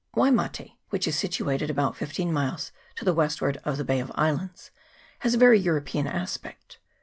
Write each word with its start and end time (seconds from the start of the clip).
Waimate, 0.15 0.71
which 0.89 1.07
is 1.07 1.15
situated 1.15 1.69
about 1.69 1.95
fifteen 1.95 2.33
miles 2.33 2.71
to 2.95 3.05
the 3.05 3.13
westward 3.13 3.57
of 3.63 3.77
the 3.77 3.85
Bay 3.85 3.99
of 3.99 4.11
Islands, 4.15 4.71
has 5.19 5.35
a 5.35 5.37
very 5.37 5.59
European 5.59 6.07
aspect. 6.07 6.79